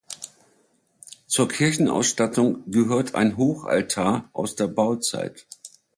Zur 1.27 1.47
Kirchenausstattung 1.47 2.63
gehört 2.71 3.13
ein 3.13 3.37
Hochaltar 3.37 4.31
aus 4.33 4.55
der 4.55 4.65
Bauzeit. 4.65 5.45